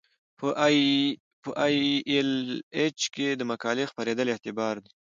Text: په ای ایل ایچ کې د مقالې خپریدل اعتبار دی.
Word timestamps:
په 0.39 0.47
ای 1.65 1.79
ایل 2.09 2.31
ایچ 2.77 2.99
کې 3.15 3.27
د 3.35 3.41
مقالې 3.51 3.85
خپریدل 3.91 4.27
اعتبار 4.31 4.75
دی. 4.83 4.91